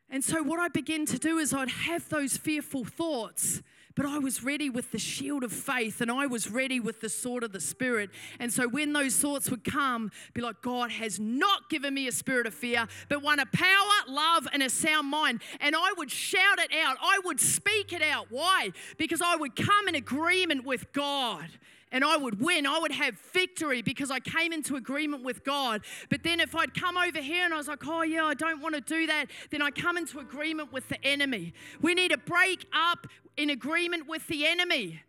[0.09, 3.61] And so, what I begin to do is I'd have those fearful thoughts
[3.99, 7.09] but I was ready with the shield of faith and I was ready with the
[7.09, 8.09] sword of the Spirit.
[8.39, 12.13] And so when those thoughts would come, be like, God has not given me a
[12.13, 13.67] spirit of fear, but one of power,
[14.07, 15.41] love, and a sound mind.
[15.59, 18.27] And I would shout it out, I would speak it out.
[18.29, 18.71] Why?
[18.97, 21.49] Because I would come in agreement with God
[21.91, 22.65] and I would win.
[22.65, 25.81] I would have victory because I came into agreement with God.
[26.09, 28.61] But then if I'd come over here and I was like, oh, yeah, I don't
[28.61, 31.53] want to do that, then I come into agreement with the enemy.
[31.81, 33.07] We need to break up
[33.39, 35.01] in agreement with the enemy.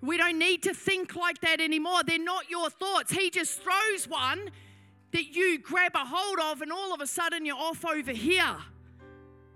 [0.00, 2.02] We don't need to think like that anymore.
[2.04, 3.12] They're not your thoughts.
[3.12, 4.50] He just throws one
[5.12, 8.56] that you grab a hold of, and all of a sudden you're off over here.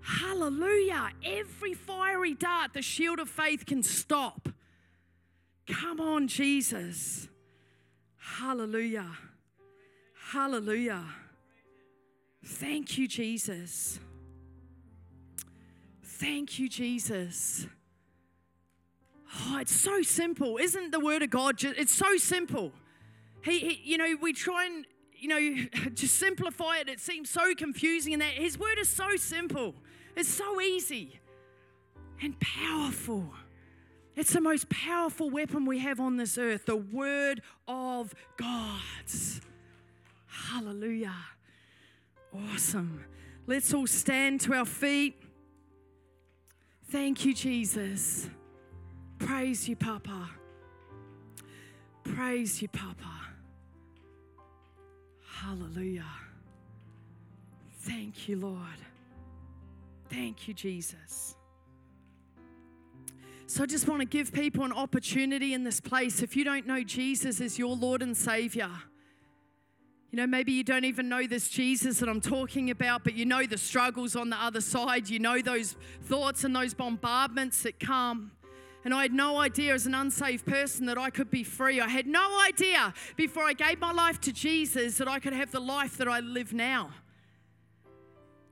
[0.02, 1.10] Hallelujah.
[1.24, 4.48] Every fiery dart the shield of faith can stop.
[5.66, 7.28] Come on, Jesus.
[8.16, 9.10] Hallelujah.
[10.30, 11.04] Hallelujah.
[12.44, 13.98] Thank you, Jesus.
[16.02, 17.66] Thank you, Jesus.
[19.34, 20.56] Oh, it's so simple.
[20.56, 22.72] Isn't the word of God just, it's so simple.
[23.42, 26.88] He, he, you know, we try and, you know, just simplify it.
[26.88, 29.74] It seems so confusing and that his word is so simple.
[30.16, 31.20] It's so easy
[32.22, 33.32] and powerful.
[34.16, 38.80] It's the most powerful weapon we have on this earth, the Word of God.
[40.26, 41.14] Hallelujah.
[42.34, 43.04] Awesome.
[43.46, 45.22] Let's all stand to our feet.
[46.90, 48.28] Thank you, Jesus.
[49.30, 50.28] Praise you, Papa.
[52.02, 53.28] Praise you, Papa.
[55.24, 56.10] Hallelujah.
[57.82, 58.80] Thank you, Lord.
[60.08, 61.36] Thank you, Jesus.
[63.46, 66.22] So I just want to give people an opportunity in this place.
[66.22, 68.70] If you don't know Jesus as your Lord and Savior,
[70.10, 73.26] you know, maybe you don't even know this Jesus that I'm talking about, but you
[73.26, 75.08] know the struggles on the other side.
[75.08, 78.32] You know those thoughts and those bombardments that come.
[78.84, 81.80] And I had no idea as an unsaved person that I could be free.
[81.80, 85.52] I had no idea before I gave my life to Jesus that I could have
[85.52, 86.90] the life that I live now.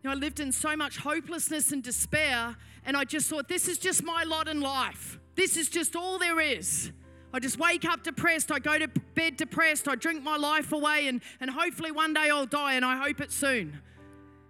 [0.03, 2.57] You know, I lived in so much hopelessness and despair
[2.89, 5.19] and I just thought, this is just my lot in life.
[5.35, 6.91] This is just all there is.
[7.35, 8.51] I just wake up depressed.
[8.51, 9.87] I go to bed depressed.
[9.89, 13.21] I drink my life away, and, and hopefully one day I'll die, and I hope
[13.21, 13.79] it soon.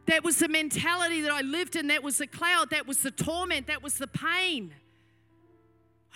[0.06, 1.88] That was the mentality that I lived in.
[1.88, 2.70] That was the cloud.
[2.70, 3.66] That was the torment.
[3.66, 4.72] That was the pain.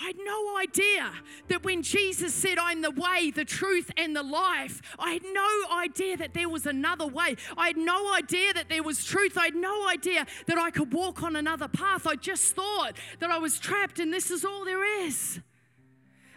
[0.03, 1.13] I had no idea
[1.47, 5.77] that when Jesus said, I'm the way, the truth, and the life, I had no
[5.77, 7.37] idea that there was another way.
[7.57, 9.39] I had no idea that there was truth.
[9.39, 12.05] I had no idea that I could walk on another path.
[12.05, 15.39] I just thought that I was trapped and this is all there is.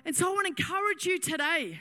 [0.06, 1.80] And so I want to encourage you today.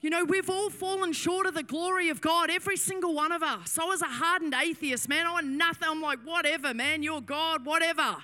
[0.00, 3.42] You know, we've all fallen short of the glory of God, every single one of
[3.42, 3.76] us.
[3.76, 5.26] I was a hardened atheist, man.
[5.26, 5.88] I want nothing.
[5.90, 8.18] I'm like, whatever, man, you're God, whatever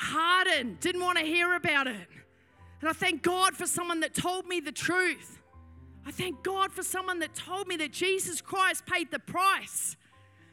[0.00, 2.08] hardened, didn't want to hear about it.
[2.80, 5.38] And I thank God for someone that told me the truth.
[6.06, 9.96] I thank God for someone that told me that Jesus Christ paid the price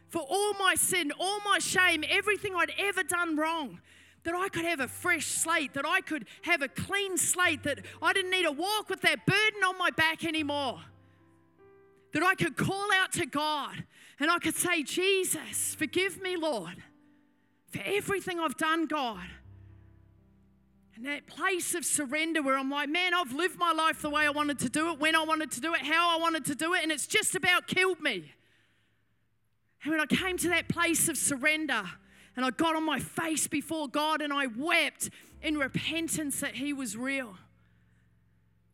[0.10, 3.80] for all my sin, all my shame, everything I'd ever done wrong.
[4.24, 7.80] That I could have a fresh slate, that I could have a clean slate, that
[8.02, 10.82] I didn't need to walk with that burden on my back anymore.
[12.12, 13.86] That I could call out to God
[14.20, 16.84] and I could say, Jesus, forgive me, Lord
[17.70, 19.28] for everything I've done, God.
[20.98, 24.26] And that place of surrender where I'm like, man, I've lived my life the way
[24.26, 26.56] I wanted to do it, when I wanted to do it, how I wanted to
[26.56, 28.32] do it, and it's just about killed me.
[29.84, 31.84] And when I came to that place of surrender
[32.36, 35.12] and I got on my face before God and I wept
[35.44, 37.36] in repentance that He was real,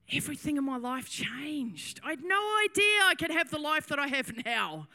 [0.10, 2.00] everything in my life changed.
[2.06, 4.88] I had no idea I could have the life that I have now.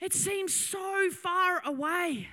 [0.00, 2.28] It seems so far away.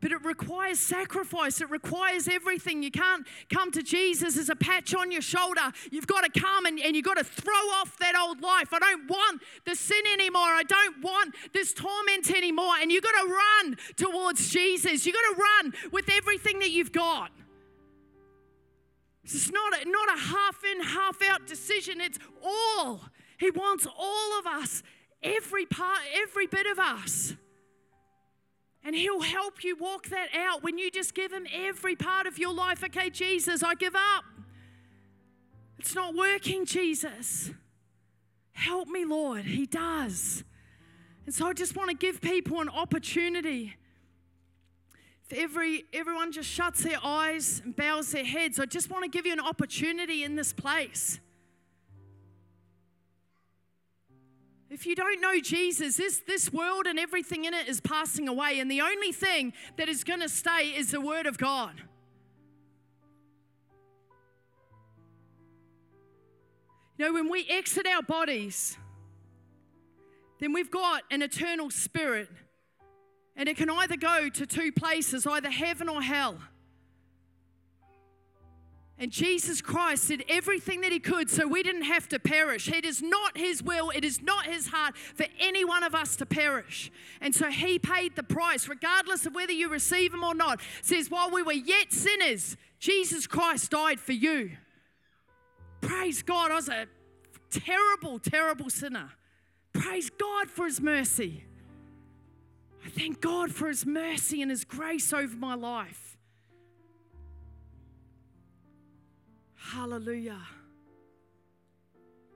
[0.00, 1.60] But it requires sacrifice.
[1.60, 2.82] It requires everything.
[2.82, 5.72] You can't come to Jesus as a patch on your shoulder.
[5.90, 8.72] You've got to come and, and you've got to throw off that old life.
[8.72, 10.42] I don't want the sin anymore.
[10.42, 12.74] I don't want this torment anymore.
[12.80, 15.06] And you've got to run towards Jesus.
[15.06, 17.30] You've got to run with everything that you've got.
[19.24, 22.00] It's not a, not a half in, half out decision.
[22.00, 23.00] It's all.
[23.38, 24.82] He wants all of us,
[25.22, 27.34] every part, every bit of us.
[28.86, 32.38] And He'll help you walk that out when you just give Him every part of
[32.38, 32.84] your life.
[32.84, 34.24] Okay, Jesus, I give up.
[35.80, 37.50] It's not working, Jesus.
[38.52, 39.44] Help me, Lord.
[39.44, 40.44] He does.
[41.26, 43.74] And so I just want to give people an opportunity.
[45.28, 49.10] If every, everyone just shuts their eyes and bows their heads, I just want to
[49.10, 51.18] give you an opportunity in this place.
[54.68, 58.58] If you don't know Jesus, this, this world and everything in it is passing away,
[58.58, 61.80] and the only thing that is going to stay is the Word of God.
[66.98, 68.76] You know, when we exit our bodies,
[70.40, 72.28] then we've got an eternal spirit,
[73.36, 76.38] and it can either go to two places, either heaven or hell.
[78.98, 82.68] And Jesus Christ did everything that he could so we didn't have to perish.
[82.68, 86.16] It is not his will, it is not his heart for any one of us
[86.16, 86.90] to perish.
[87.20, 90.60] And so he paid the price, regardless of whether you receive him or not.
[90.78, 94.52] It says, while we were yet sinners, Jesus Christ died for you.
[95.82, 96.86] Praise God, I was a
[97.50, 99.10] terrible, terrible sinner.
[99.74, 101.44] Praise God for his mercy.
[102.84, 106.15] I thank God for his mercy and his grace over my life.
[109.72, 110.40] Hallelujah.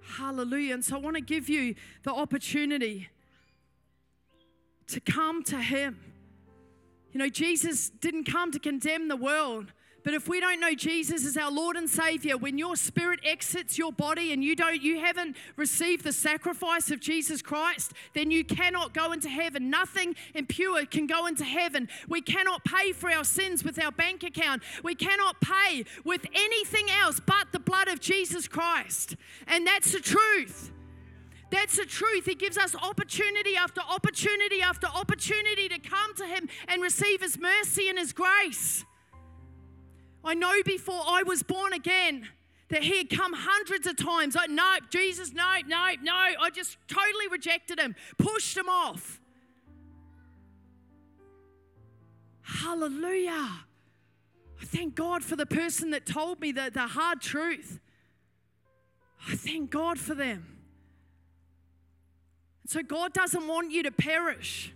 [0.02, 0.74] Hallelujah.
[0.74, 3.08] And so I want to give you the opportunity
[4.88, 6.00] to come to Him.
[7.12, 9.72] You know, Jesus didn't come to condemn the world,
[10.02, 13.78] but if we don't know Jesus as our Lord and Savior, when your spirit exits
[13.78, 18.44] your body and you don't you haven't received the sacrifice of Jesus Christ, then you
[18.44, 19.70] cannot go into heaven.
[19.70, 21.88] Nothing impure can go into heaven.
[22.08, 24.62] We cannot pay for our sins with our bank account.
[24.82, 29.16] We cannot pay with anything else but the blood of Jesus Christ.
[29.46, 30.72] And that's the truth.
[31.50, 32.26] That's the truth.
[32.26, 37.38] He gives us opportunity after opportunity after opportunity to come to Him and receive His
[37.38, 38.84] mercy and His grace.
[40.24, 42.28] I know before I was born again
[42.68, 44.34] that he had come hundreds of times.
[44.34, 46.12] Like, no, Jesus, no, no, no.
[46.12, 49.20] I just totally rejected him, pushed him off.
[52.42, 53.48] Hallelujah.
[54.60, 57.80] I thank God for the person that told me the, the hard truth.
[59.28, 60.58] I thank God for them.
[62.66, 64.72] so God doesn't want you to perish.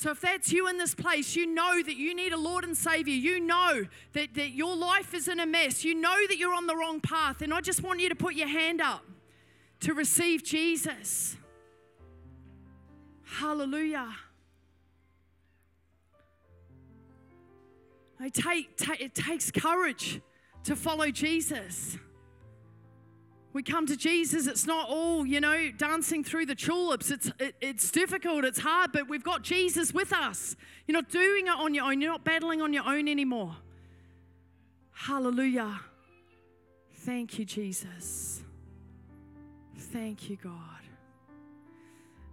[0.00, 2.74] So, if that's you in this place, you know that you need a Lord and
[2.74, 3.12] Savior.
[3.12, 3.84] You know
[4.14, 5.84] that, that your life is in a mess.
[5.84, 7.42] You know that you're on the wrong path.
[7.42, 9.04] And I just want you to put your hand up
[9.80, 11.36] to receive Jesus.
[13.24, 14.08] Hallelujah.
[18.18, 20.22] I take, take, it takes courage
[20.64, 21.98] to follow Jesus.
[23.52, 27.10] We come to Jesus, it's not all, you know, dancing through the tulips.
[27.10, 30.54] It's, it, it's difficult, it's hard, but we've got Jesus with us.
[30.86, 33.56] You're not doing it on your own, you're not battling on your own anymore.
[34.92, 35.80] Hallelujah.
[36.94, 38.42] Thank you, Jesus.
[39.76, 40.52] Thank you, God.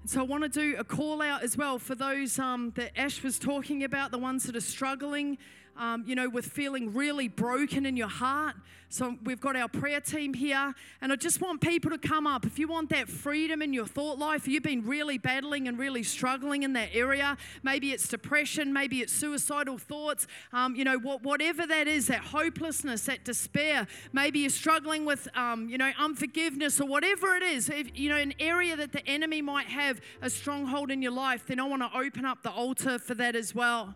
[0.01, 2.91] And so I want to do a call out as well for those um, that
[2.97, 5.37] Ash was talking about, the ones that are struggling
[5.77, 8.55] um, you know, with feeling really broken in your heart.
[8.89, 12.45] So we've got our prayer team here, and I just want people to come up.
[12.45, 16.03] If you want that freedom in your thought life, you've been really battling and really
[16.03, 17.35] struggling in that area.
[17.63, 20.25] Maybe it's depression, maybe it's suicidal thoughts.
[20.53, 23.87] Um, you know, what, whatever that is, that hopelessness, that despair.
[24.13, 27.69] Maybe you're struggling with, um, you know, unforgiveness or whatever it is.
[27.69, 31.45] If, you know, an area that the enemy might have a stronghold in your life,
[31.45, 33.95] then I want to open up the altar for that as well.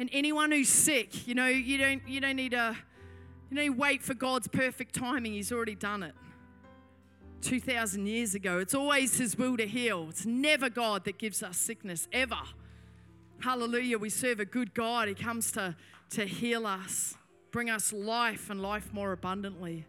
[0.00, 2.74] And anyone who's sick, you know, you don't you don't need to
[3.50, 5.34] you don't wait for God's perfect timing.
[5.34, 6.14] He's already done it.
[7.42, 8.58] 2000 years ago.
[8.60, 10.06] It's always his will to heal.
[10.08, 12.38] It's never God that gives us sickness ever.
[13.40, 13.98] Hallelujah.
[13.98, 15.08] We serve a good God.
[15.08, 15.76] He comes to
[16.12, 17.14] to heal us,
[17.50, 19.84] bring us life and life more abundantly.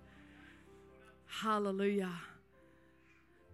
[1.25, 2.11] Hallelujah.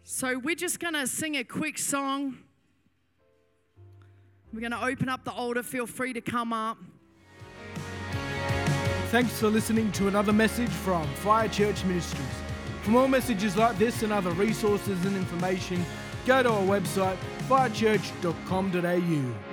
[0.01, 2.39] So we're just going to sing a quick song.
[4.57, 5.61] We're going to open up the altar.
[5.61, 6.79] Feel free to come up.
[9.11, 12.25] Thanks for listening to another message from Fire Church Ministries.
[12.81, 15.85] For more messages like this and other resources and information,
[16.25, 19.46] go to our website firechurch.com.au.